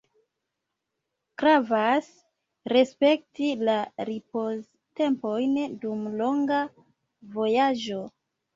Gravas 1.43 2.07
respekti 2.73 3.51
la 3.69 3.77
ripoztempojn 4.11 5.55
dum 5.87 6.03
longa 6.25 6.61
vojaĝo. 7.41 8.05